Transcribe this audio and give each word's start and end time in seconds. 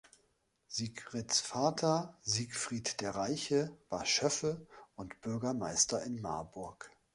Siegfrieds 0.67 1.41
Vater, 1.41 2.17
"Siegfried 2.23 3.01
der 3.01 3.13
Reiche", 3.13 3.77
war 3.89 4.03
Schöffe 4.03 4.65
und 4.95 5.21
Bürgermeister 5.21 6.01
in 6.01 6.19
Marburg. 6.19 6.89